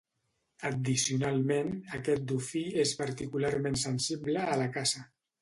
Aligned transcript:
Addicionalment, 0.69 1.69
aquest 1.97 2.25
dofí 2.31 2.63
és 2.85 2.95
particularment 3.03 3.79
sensible 3.83 4.43
a 4.57 4.59
la 4.65 4.71
caça. 4.81 5.07